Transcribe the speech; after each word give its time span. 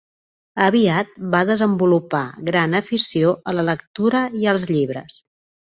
Aviat 0.67 1.11
va 1.35 1.41
desenvolupar 1.51 2.23
gran 2.49 2.75
afició 2.83 3.37
a 3.53 3.59
la 3.61 3.69
lectura 3.73 4.27
i 4.43 4.53
als 4.57 4.71
llibres. 4.77 5.25